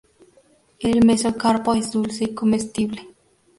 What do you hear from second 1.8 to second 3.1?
dulce y comestible.